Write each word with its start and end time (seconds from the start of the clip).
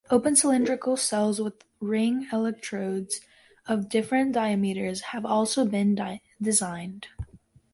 Open 0.09 0.35
cylindrical 0.35 0.97
cells 0.97 1.39
with 1.39 1.63
ring 1.79 2.27
electrodes 2.33 3.21
of 3.67 3.87
different 3.87 4.31
diameters 4.33 5.01
have 5.01 5.27
also 5.27 5.63
been 5.63 5.95
designed. 6.41 7.05